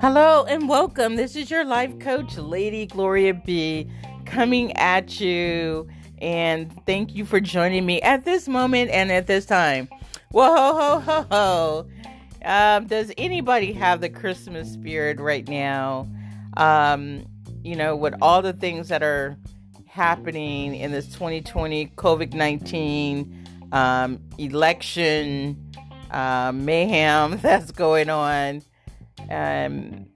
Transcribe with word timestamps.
Hello 0.00 0.44
and 0.44 0.68
welcome. 0.68 1.16
This 1.16 1.34
is 1.34 1.50
your 1.50 1.64
life 1.64 1.98
coach, 1.98 2.36
Lady 2.36 2.86
Gloria 2.86 3.34
B, 3.34 3.90
coming 4.26 4.72
at 4.74 5.18
you. 5.18 5.88
And 6.18 6.72
thank 6.86 7.16
you 7.16 7.24
for 7.24 7.40
joining 7.40 7.84
me 7.84 8.00
at 8.02 8.24
this 8.24 8.46
moment 8.46 8.92
and 8.92 9.10
at 9.10 9.26
this 9.26 9.44
time. 9.44 9.88
Whoa, 10.30 10.54
ho, 10.54 11.00
ho, 11.00 11.00
ho, 11.00 11.26
ho. 11.32 11.88
Um, 12.44 12.86
does 12.86 13.10
anybody 13.18 13.72
have 13.72 14.00
the 14.00 14.08
Christmas 14.08 14.72
spirit 14.72 15.18
right 15.18 15.48
now? 15.48 16.08
Um, 16.56 17.26
you 17.64 17.74
know, 17.74 17.96
with 17.96 18.14
all 18.22 18.40
the 18.40 18.52
things 18.52 18.86
that 18.90 19.02
are 19.02 19.36
happening 19.88 20.76
in 20.76 20.92
this 20.92 21.06
2020 21.06 21.88
COVID 21.96 22.34
19 22.34 23.48
um, 23.72 24.20
election 24.38 25.74
uh, 26.12 26.52
mayhem 26.54 27.36
that's 27.42 27.72
going 27.72 28.08
on 28.08 28.62
um, 29.30 30.06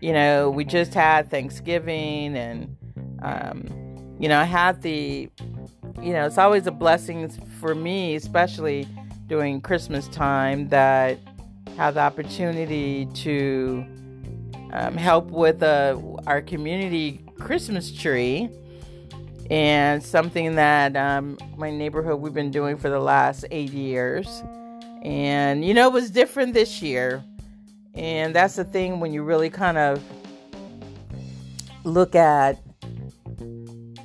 you 0.00 0.12
know, 0.12 0.50
we 0.50 0.64
just 0.64 0.94
had 0.94 1.30
Thanksgiving, 1.30 2.36
and 2.36 2.76
um, 3.22 4.16
you 4.18 4.28
know, 4.28 4.38
I 4.38 4.44
had 4.44 4.82
the, 4.82 5.30
you 6.02 6.12
know, 6.12 6.26
it's 6.26 6.38
always 6.38 6.66
a 6.66 6.70
blessing 6.70 7.28
for 7.60 7.74
me, 7.74 8.14
especially 8.14 8.86
during 9.26 9.60
Christmas 9.60 10.08
time, 10.08 10.68
that 10.68 11.18
have 11.76 11.94
the 11.94 12.00
opportunity 12.00 13.06
to 13.14 13.84
um, 14.72 14.96
help 14.96 15.30
with 15.30 15.62
uh, 15.62 15.98
our 16.26 16.42
community 16.42 17.24
Christmas 17.38 17.92
tree. 17.92 18.50
And 19.50 20.02
something 20.02 20.54
that 20.54 20.96
um, 20.96 21.36
my 21.58 21.70
neighborhood 21.70 22.20
we've 22.20 22.32
been 22.32 22.50
doing 22.50 22.78
for 22.78 22.88
the 22.88 22.98
last 22.98 23.44
eight 23.50 23.72
years. 23.72 24.42
And, 25.02 25.62
you 25.62 25.74
know, 25.74 25.86
it 25.88 25.92
was 25.92 26.10
different 26.10 26.54
this 26.54 26.80
year 26.80 27.22
and 27.94 28.34
that's 28.34 28.56
the 28.56 28.64
thing 28.64 29.00
when 29.00 29.12
you 29.12 29.22
really 29.22 29.50
kind 29.50 29.78
of 29.78 30.02
look 31.84 32.14
at 32.14 32.58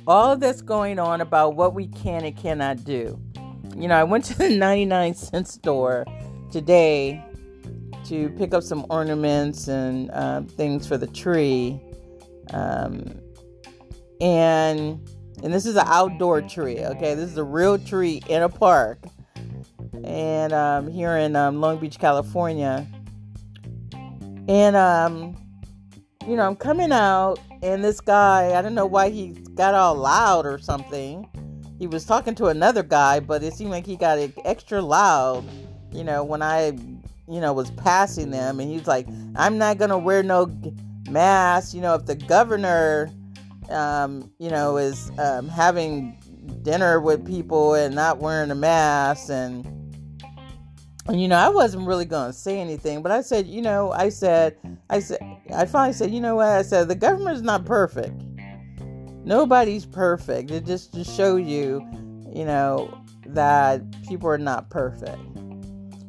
all 0.06 0.36
that's 0.36 0.62
going 0.62 0.98
on 0.98 1.20
about 1.20 1.54
what 1.54 1.74
we 1.74 1.86
can 1.88 2.24
and 2.24 2.36
cannot 2.36 2.84
do. 2.84 3.18
You 3.76 3.88
know, 3.88 3.96
I 3.96 4.04
went 4.04 4.24
to 4.26 4.38
the 4.38 4.48
99 4.56 5.14
cent 5.14 5.48
store 5.48 6.04
today 6.50 7.24
to 8.06 8.28
pick 8.30 8.54
up 8.54 8.62
some 8.62 8.86
ornaments 8.90 9.68
and 9.68 10.10
uh, 10.10 10.42
things 10.42 10.86
for 10.86 10.96
the 10.96 11.06
tree. 11.06 11.80
Um, 12.52 13.20
and 14.20 15.00
and 15.42 15.54
this 15.54 15.64
is 15.64 15.76
an 15.76 15.86
outdoor 15.86 16.42
tree, 16.42 16.80
okay? 16.80 17.14
This 17.14 17.30
is 17.30 17.38
a 17.38 17.44
real 17.44 17.78
tree 17.78 18.20
in 18.28 18.42
a 18.42 18.48
park. 18.48 18.98
And 20.04 20.52
um, 20.52 20.90
here 20.90 21.16
in 21.16 21.34
um, 21.34 21.60
Long 21.60 21.78
Beach, 21.78 21.98
California. 21.98 22.86
And 24.50 24.74
um, 24.74 25.36
you 26.26 26.34
know, 26.34 26.42
I'm 26.42 26.56
coming 26.56 26.90
out, 26.90 27.38
and 27.62 27.84
this 27.84 28.00
guy, 28.00 28.58
I 28.58 28.62
don't 28.62 28.74
know 28.74 28.84
why 28.84 29.08
he 29.10 29.28
got 29.54 29.74
all 29.74 29.94
loud 29.94 30.44
or 30.44 30.58
something. 30.58 31.24
He 31.78 31.86
was 31.86 32.04
talking 32.04 32.34
to 32.34 32.46
another 32.46 32.82
guy, 32.82 33.20
but 33.20 33.44
it 33.44 33.54
seemed 33.54 33.70
like 33.70 33.86
he 33.86 33.94
got 33.94 34.18
extra 34.44 34.82
loud, 34.82 35.44
you 35.92 36.02
know, 36.02 36.24
when 36.24 36.42
I, 36.42 36.76
you 37.28 37.40
know, 37.40 37.52
was 37.52 37.70
passing 37.70 38.30
them. 38.30 38.58
And 38.58 38.68
he 38.68 38.76
was 38.76 38.88
like, 38.88 39.06
I'm 39.36 39.56
not 39.56 39.78
going 39.78 39.90
to 39.90 39.98
wear 39.98 40.24
no 40.24 40.50
mask. 41.08 41.72
You 41.72 41.82
know, 41.82 41.94
if 41.94 42.06
the 42.06 42.16
governor, 42.16 43.08
um, 43.68 44.32
you 44.40 44.50
know, 44.50 44.78
is 44.78 45.12
um, 45.16 45.46
having 45.46 46.18
dinner 46.62 47.00
with 47.00 47.24
people 47.24 47.74
and 47.74 47.94
not 47.94 48.18
wearing 48.18 48.50
a 48.50 48.56
mask 48.56 49.30
and 49.30 49.64
you 51.12 51.28
know, 51.28 51.36
I 51.36 51.48
wasn't 51.48 51.86
really 51.86 52.04
going 52.04 52.30
to 52.30 52.36
say 52.36 52.60
anything, 52.60 53.02
but 53.02 53.12
I 53.12 53.22
said, 53.22 53.46
you 53.46 53.62
know, 53.62 53.92
I 53.92 54.08
said, 54.08 54.56
I 54.90 55.00
said, 55.00 55.18
I 55.54 55.66
finally 55.66 55.94
said, 55.94 56.10
you 56.10 56.20
know 56.20 56.36
what? 56.36 56.48
I 56.48 56.62
said, 56.62 56.88
the 56.88 56.94
government's 56.94 57.42
not 57.42 57.64
perfect. 57.64 58.22
Nobody's 59.24 59.86
perfect. 59.86 60.50
It 60.50 60.66
just 60.66 60.92
to 60.94 61.04
show 61.04 61.36
you, 61.36 61.86
you 62.32 62.44
know, 62.44 62.96
that 63.26 63.82
people 64.08 64.28
are 64.28 64.38
not 64.38 64.70
perfect. 64.70 65.20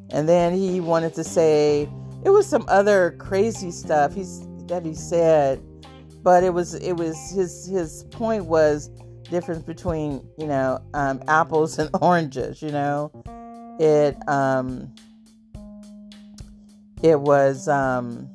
And 0.10 0.28
then 0.28 0.54
he 0.54 0.80
wanted 0.82 1.14
to 1.16 1.24
say 1.24 1.90
it 2.24 2.30
was 2.30 2.48
some 2.48 2.66
other 2.68 3.16
crazy 3.20 3.72
stuff 3.72 4.14
he's 4.14 4.46
that 4.68 4.86
he 4.86 4.94
said, 4.94 5.62
but 6.24 6.44
it 6.44 6.54
was 6.54 6.76
it 6.76 6.94
was 6.94 7.18
his 7.32 7.66
his 7.66 8.04
point 8.12 8.46
was 8.46 8.90
difference 9.30 9.64
between 9.64 10.28
you 10.38 10.46
know 10.48 10.80
um, 10.94 11.22
apples 11.28 11.80
and 11.80 11.90
oranges. 12.02 12.62
You 12.62 12.72
know, 12.72 13.12
it 13.82 14.16
um 14.30 14.94
it 17.02 17.20
was 17.20 17.68
um 17.68 18.30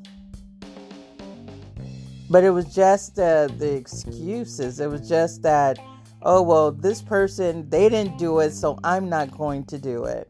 but 2.29 2.43
it 2.43 2.51
was 2.51 2.75
just 2.75 3.21
uh, 3.21 3.47
the 3.47 3.73
excuses. 3.73 4.81
It 4.81 4.91
was 4.91 5.09
just 5.09 5.43
that 5.43 5.79
oh 6.23 6.43
well 6.43 6.73
this 6.73 7.01
person 7.01 7.71
they 7.71 7.89
didn't 7.89 8.19
do 8.19 8.41
it 8.41 8.51
so 8.51 8.77
i'm 8.83 9.09
not 9.09 9.31
going 9.31 9.65
to 9.67 9.79
do 9.79 10.05
it. 10.05 10.29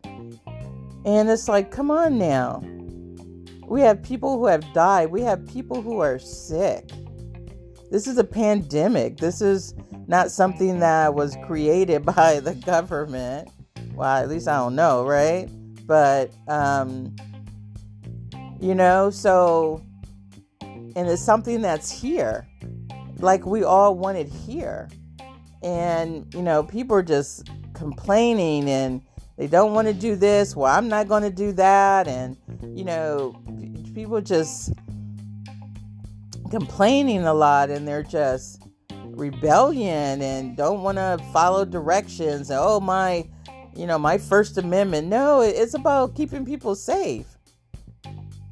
And 1.06 1.30
it's 1.30 1.48
like 1.48 1.70
come 1.70 1.90
on 1.90 2.18
now. 2.18 2.62
We 3.66 3.80
have 3.80 4.02
people 4.02 4.38
who 4.38 4.46
have 4.46 4.70
died. 4.74 5.10
We 5.10 5.22
have 5.22 5.46
people 5.46 5.80
who 5.80 5.98
are 6.00 6.18
sick. 6.18 6.90
This 7.90 8.06
is 8.06 8.18
a 8.18 8.24
pandemic. 8.24 9.16
This 9.16 9.40
is 9.40 9.74
not 10.08 10.30
something 10.30 10.78
that 10.80 11.14
was 11.14 11.36
created 11.46 12.04
by 12.14 12.40
the 12.40 12.54
government 12.54 13.48
well, 13.96 14.22
at 14.22 14.28
least 14.28 14.46
I 14.46 14.58
don't 14.58 14.74
know, 14.76 15.04
right? 15.04 15.48
But, 15.86 16.30
um, 16.48 17.16
you 18.60 18.74
know, 18.74 19.10
so, 19.10 19.82
and 20.60 21.08
it's 21.08 21.22
something 21.22 21.62
that's 21.62 21.90
here, 21.90 22.46
like 23.18 23.46
we 23.46 23.64
all 23.64 23.96
want 23.96 24.18
it 24.18 24.28
here. 24.28 24.88
And, 25.62 26.32
you 26.34 26.42
know, 26.42 26.62
people 26.62 26.96
are 26.96 27.02
just 27.02 27.48
complaining 27.72 28.68
and 28.68 29.00
they 29.36 29.46
don't 29.46 29.72
want 29.72 29.88
to 29.88 29.94
do 29.94 30.14
this. 30.14 30.54
Well, 30.54 30.72
I'm 30.72 30.88
not 30.88 31.08
going 31.08 31.22
to 31.22 31.30
do 31.30 31.52
that. 31.52 32.06
And, 32.06 32.36
you 32.62 32.84
know, 32.84 33.34
people 33.94 34.20
just 34.20 34.72
complaining 36.50 37.24
a 37.24 37.34
lot 37.34 37.70
and 37.70 37.88
they're 37.88 38.02
just 38.02 38.62
rebellion 39.06 40.20
and 40.20 40.56
don't 40.56 40.82
want 40.82 40.98
to 40.98 41.18
follow 41.32 41.64
directions. 41.64 42.50
Oh, 42.52 42.80
my 42.80 43.26
you 43.76 43.86
know, 43.86 43.98
my 43.98 44.18
First 44.18 44.58
Amendment. 44.58 45.08
No, 45.08 45.40
it's 45.40 45.74
about 45.74 46.14
keeping 46.14 46.44
people 46.44 46.74
safe. 46.74 47.26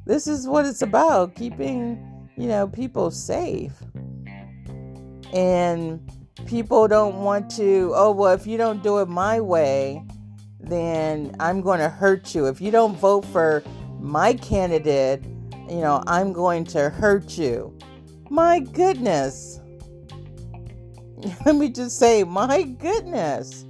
This 0.06 0.26
is 0.26 0.46
what 0.46 0.66
it's 0.66 0.82
about 0.82 1.34
keeping, 1.34 2.28
you 2.36 2.46
know, 2.46 2.68
people 2.68 3.10
safe. 3.10 3.72
And 5.32 6.00
people 6.46 6.86
don't 6.88 7.16
want 7.16 7.50
to, 7.52 7.92
oh, 7.94 8.12
well, 8.12 8.34
if 8.34 8.46
you 8.46 8.58
don't 8.58 8.82
do 8.82 8.98
it 8.98 9.08
my 9.08 9.40
way, 9.40 10.04
then 10.60 11.34
I'm 11.40 11.62
going 11.62 11.80
to 11.80 11.88
hurt 11.88 12.34
you. 12.34 12.46
If 12.46 12.60
you 12.60 12.70
don't 12.70 12.96
vote 12.96 13.24
for 13.26 13.62
my 13.98 14.34
candidate, 14.34 15.24
you 15.68 15.80
know, 15.80 16.02
I'm 16.06 16.32
going 16.32 16.64
to 16.66 16.90
hurt 16.90 17.38
you. 17.38 17.76
My 18.28 18.60
goodness. 18.60 19.60
Let 21.46 21.56
me 21.56 21.70
just 21.70 21.98
say, 21.98 22.24
my 22.24 22.62
goodness. 22.62 23.64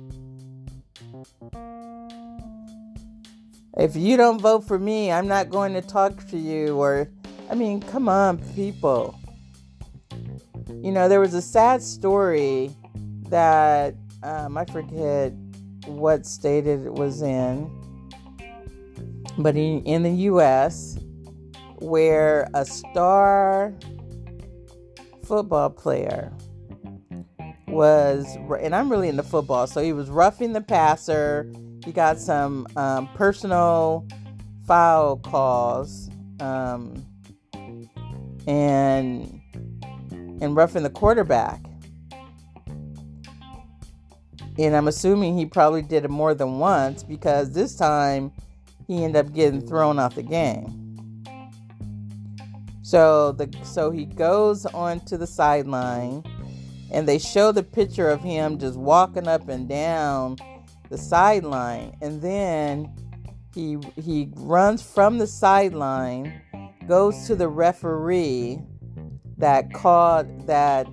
If 3.77 3.97
you 3.97 4.17
don't 4.17 4.41
vote 4.41 4.65
for 4.65 4.79
me, 4.79 5.11
I'm 5.11 5.27
not 5.27 5.51
going 5.51 5.75
to 5.75 5.81
talk 5.81 6.27
to 6.29 6.39
you. 6.39 6.77
Or, 6.77 7.09
I 7.51 7.55
mean, 7.55 7.81
come 7.81 8.09
on, 8.09 8.39
people. 8.55 9.19
You 10.69 10.93
know, 10.93 11.09
there 11.09 11.21
was 11.21 11.35
a 11.35 11.43
sad 11.43 11.83
story 11.83 12.71
that 13.29 13.95
um, 14.23 14.57
I 14.57 14.65
forget 14.67 15.33
what 15.87 16.25
state 16.25 16.67
it 16.67 16.93
was 16.93 17.21
in, 17.21 17.71
but 19.39 19.57
in, 19.57 19.83
in 19.85 20.03
the 20.03 20.11
U.S., 20.11 20.99
where 21.79 22.49
a 22.55 22.65
star 22.65 23.75
football 25.25 25.71
player 25.71 26.33
was, 27.75 28.37
and 28.61 28.75
I'm 28.75 28.91
really 28.91 29.09
into 29.09 29.23
football, 29.23 29.67
so 29.67 29.83
he 29.83 29.93
was 29.93 30.09
roughing 30.09 30.53
the 30.53 30.61
passer 30.61 31.51
he 31.85 31.93
got 31.93 32.19
some 32.19 32.67
um, 32.77 33.09
personal 33.15 34.07
foul 34.67 35.19
calls 35.19 36.09
um, 36.41 37.05
and 38.47 39.41
and 40.41 40.57
roughing 40.57 40.83
the 40.83 40.91
quarterback. 40.91 41.61
And 44.57 44.75
I'm 44.75 44.89
assuming 44.89 45.37
he 45.37 45.47
probably 45.47 45.83
did 45.83 46.05
it 46.05 46.11
more 46.11 46.33
than 46.35 46.59
once 46.59 47.03
because 47.03 47.53
this 47.53 47.77
time 47.77 48.33
he 48.87 49.05
ended 49.05 49.27
up 49.27 49.35
getting 49.35 49.61
thrown 49.61 49.99
out 49.99 50.15
the 50.15 50.23
game. 50.23 51.25
So 52.83 53.33
the 53.33 53.55
so 53.63 53.91
he 53.91 54.07
goes 54.07 54.65
onto 54.67 55.19
the 55.19 55.27
sideline 55.27 56.23
and 56.95 57.07
they 57.09 57.19
show 57.19 57.53
the 57.53 57.63
picture 57.63 58.09
of 58.09 58.23
him 58.23 58.59
just 58.59 58.79
walking 58.79 59.29
up 59.29 59.49
and 59.49 59.69
down 59.69 60.37
the 60.91 60.99
sideline 60.99 61.97
and 62.01 62.23
then 62.23 62.91
he 63.55 63.79
he 64.01 64.29
runs 64.37 64.83
from 64.83 65.19
the 65.19 65.27
sideline 65.27 66.41
goes 66.89 67.27
to 67.27 67.35
the 67.35 67.49
referee 67.49 68.59
that 69.39 69.73
called 69.73 70.47
that 70.47 70.87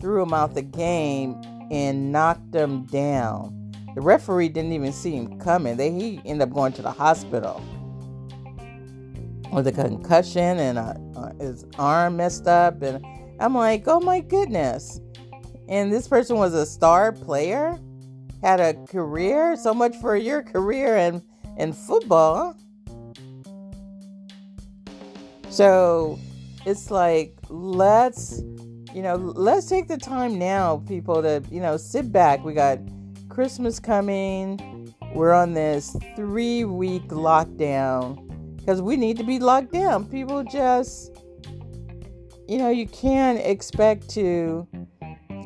threw 0.00 0.22
him 0.22 0.32
out 0.32 0.54
the 0.54 0.62
game 0.62 1.40
and 1.70 2.12
knocked 2.12 2.54
him 2.54 2.84
down. 2.86 3.72
The 3.94 4.00
referee 4.00 4.48
didn't 4.48 4.72
even 4.72 4.92
see 4.92 5.12
him 5.12 5.38
coming. 5.38 5.76
They 5.76 5.90
he 5.90 6.20
ended 6.24 6.48
up 6.48 6.54
going 6.54 6.72
to 6.74 6.82
the 6.82 6.90
hospital 6.90 7.62
with 9.52 9.66
a 9.66 9.72
concussion 9.72 10.58
and 10.58 10.78
a, 10.78 11.00
uh, 11.16 11.32
his 11.38 11.64
arm 11.78 12.16
messed 12.16 12.46
up. 12.46 12.82
And 12.82 13.04
I'm 13.38 13.54
like, 13.54 13.84
oh 13.86 14.00
my 14.00 14.20
goodness. 14.20 15.00
And 15.72 15.90
this 15.90 16.06
person 16.06 16.36
was 16.36 16.52
a 16.52 16.66
star 16.66 17.12
player, 17.12 17.80
had 18.42 18.60
a 18.60 18.74
career. 18.84 19.56
So 19.56 19.72
much 19.72 19.96
for 19.96 20.14
your 20.16 20.42
career 20.42 20.98
in 20.98 21.22
in 21.56 21.72
football. 21.72 22.54
So 25.48 26.18
it's 26.66 26.90
like 26.90 27.38
let's 27.48 28.42
you 28.92 29.00
know 29.00 29.16
let's 29.16 29.66
take 29.66 29.88
the 29.88 29.96
time 29.96 30.38
now 30.38 30.82
people 30.86 31.22
to 31.22 31.42
you 31.50 31.62
know 31.62 31.78
sit 31.78 32.12
back 32.12 32.44
we 32.44 32.52
got 32.52 32.78
christmas 33.30 33.80
coming 33.80 34.94
we're 35.14 35.32
on 35.32 35.54
this 35.54 35.96
three 36.14 36.64
week 36.64 37.08
lockdown 37.08 38.18
because 38.58 38.82
we 38.82 38.96
need 38.96 39.16
to 39.16 39.24
be 39.24 39.38
locked 39.38 39.72
down 39.72 40.04
people 40.04 40.44
just 40.44 41.18
you 42.46 42.58
know 42.58 42.68
you 42.68 42.86
can't 42.86 43.38
expect 43.38 44.10
to 44.10 44.66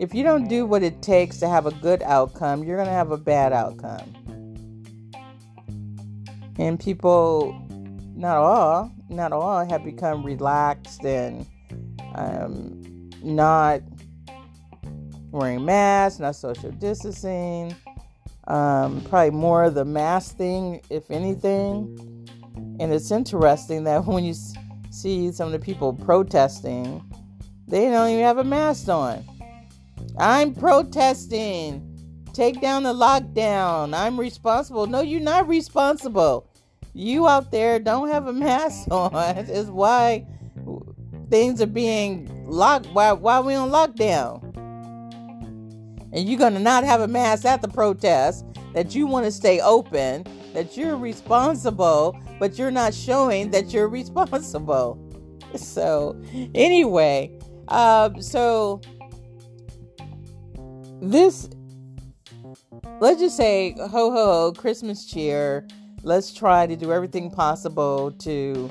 if 0.01 0.15
you 0.15 0.23
don't 0.23 0.49
do 0.49 0.67
what 0.67 0.83
it 0.83 1.03
takes 1.03 1.39
to 1.39 1.49
have 1.49 1.67
a 1.67 1.73
good 1.73 2.03
outcome 2.03 2.65
you're 2.65 2.77
going 2.77 2.89
to 2.89 2.93
have 2.93 3.11
a 3.11 3.17
bad 3.17 3.53
outcome 3.53 4.13
and 6.59 6.79
people 6.81 7.61
not 8.15 8.37
all 8.37 8.91
not 9.09 9.33
all 9.33 9.65
have 9.65 9.85
become 9.85 10.25
relaxed 10.25 11.05
and 11.05 11.47
um, 12.15 13.11
not 13.23 13.83
wearing 15.31 15.65
masks, 15.65 16.19
not 16.19 16.35
social 16.35 16.71
distancing. 16.73 17.75
Um, 18.49 19.01
probably 19.03 19.31
more 19.31 19.65
of 19.65 19.75
the 19.75 19.85
mask 19.85 20.37
thing, 20.37 20.81
if 20.89 21.11
anything. 21.11 22.29
And 22.81 22.93
it's 22.93 23.11
interesting 23.11 23.85
that 23.85 24.05
when 24.07 24.25
you 24.25 24.35
see 24.91 25.31
some 25.33 25.47
of 25.47 25.53
the 25.53 25.59
people 25.59 25.93
protesting, 25.93 27.03
they 27.69 27.91
don't 27.91 28.11
even 28.11 28.25
have 28.25 28.39
a 28.39 28.45
mask 28.45 28.89
on. 28.89 29.25
I'm 30.19 30.55
protesting. 30.55 31.83
Take 32.33 32.61
down 32.61 32.83
the 32.83 32.93
lockdown. 32.93 33.95
I'm 33.95 34.19
responsible. 34.19 34.87
No, 34.87 35.01
you're 35.01 35.21
not 35.21 35.49
responsible. 35.49 36.51
You 36.93 37.29
out 37.29 37.51
there 37.51 37.79
don't 37.79 38.09
have 38.09 38.27
a 38.27 38.33
mask 38.33 38.89
on. 38.91 39.37
Is 39.39 39.71
why 39.71 40.27
things 41.31 41.61
are 41.61 41.67
being 41.67 42.31
locked 42.47 42.87
why 42.93 43.13
why 43.13 43.41
we 43.41 43.55
on 43.55 43.71
lockdown 43.71 44.43
and 46.13 46.29
you're 46.29 46.39
gonna 46.39 46.61
not 46.61 46.85
have 46.85 47.01
a 47.01 47.09
mask 47.09 47.45
at 47.45 47.61
the 47.63 47.69
protest 47.69 48.45
that 48.75 48.95
you 48.95 49.07
want 49.07 49.25
to 49.25 49.33
stay 49.33 49.61
open 49.61 50.25
that 50.55 50.77
you're 50.77 50.97
responsible 50.97 52.19
but 52.39 52.57
you're 52.57 52.71
not 52.71 52.95
showing 52.95 53.51
that 53.51 53.73
you're 53.73 53.89
responsible 54.01 54.99
so 55.57 56.21
anyway 56.55 57.37
um 57.69 58.21
so 58.23 58.81
this 61.01 61.49
let's 63.01 63.21
just 63.21 63.37
say 63.37 63.75
ho 63.79 63.89
ho 63.89 64.11
ho 64.11 64.53
christmas 64.53 65.07
cheer 65.07 65.67
let's 66.03 66.33
try 66.33 66.67
to 66.67 66.77
do 66.77 66.93
everything 66.93 67.31
possible 67.31 68.13
to 68.13 68.71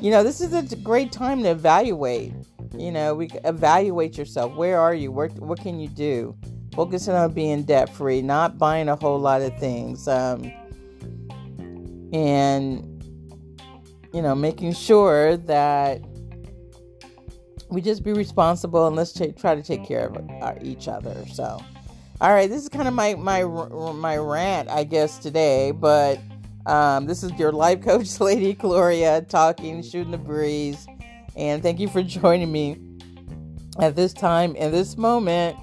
you 0.00 0.10
know, 0.10 0.22
this 0.22 0.40
is 0.40 0.54
a 0.54 0.76
great 0.76 1.12
time 1.12 1.42
to 1.42 1.50
evaluate. 1.50 2.32
You 2.76 2.90
know, 2.90 3.14
we 3.14 3.28
evaluate 3.44 4.16
yourself. 4.16 4.54
Where 4.54 4.80
are 4.80 4.94
you? 4.94 5.12
Where, 5.12 5.28
what 5.28 5.60
can 5.60 5.78
you 5.78 5.88
do? 5.88 6.34
Focusing 6.74 7.14
on 7.14 7.32
being 7.32 7.64
debt 7.64 7.94
free, 7.94 8.22
not 8.22 8.56
buying 8.56 8.88
a 8.88 8.96
whole 8.96 9.18
lot 9.18 9.42
of 9.42 9.56
things, 9.58 10.08
um, 10.08 10.50
and 12.12 12.86
you 14.14 14.22
know, 14.22 14.34
making 14.34 14.72
sure 14.72 15.36
that 15.36 16.00
we 17.70 17.80
just 17.80 18.02
be 18.02 18.12
responsible 18.12 18.86
and 18.86 18.96
let's 18.96 19.12
try 19.12 19.54
to 19.54 19.62
take 19.62 19.84
care 19.84 20.06
of 20.06 20.30
our, 20.42 20.58
each 20.62 20.88
other. 20.88 21.24
So, 21.32 21.62
all 22.20 22.34
right, 22.34 22.50
this 22.50 22.62
is 22.62 22.68
kind 22.68 22.88
of 22.88 22.94
my 22.94 23.14
my 23.14 23.44
my 23.44 24.16
rant, 24.16 24.68
I 24.68 24.84
guess 24.84 25.18
today, 25.18 25.70
but 25.70 26.20
um, 26.66 27.06
this 27.06 27.22
is 27.22 27.32
your 27.38 27.52
life 27.52 27.82
coach, 27.82 28.20
Lady 28.20 28.54
Gloria, 28.54 29.22
talking, 29.22 29.82
shooting 29.82 30.10
the 30.10 30.18
breeze. 30.18 30.86
And 31.36 31.62
thank 31.62 31.80
you 31.80 31.88
for 31.88 32.02
joining 32.02 32.50
me 32.52 32.76
at 33.78 33.96
this 33.96 34.12
time, 34.12 34.56
in 34.56 34.72
this 34.72 34.96
moment. 34.96 35.56